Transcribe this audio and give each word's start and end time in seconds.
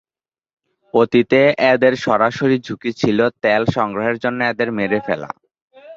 অতীতে, 0.93 1.41
এদের 1.73 1.93
সরাসরি 2.05 2.57
ঝুঁকি 2.59 2.91
ছিল 2.93 3.19
তেল 3.43 3.63
সংগ্রহের 3.75 4.17
জন্য 4.17 4.39
এদের 4.43 4.69
মেরে 4.71 4.99
ফেলা। 5.05 5.29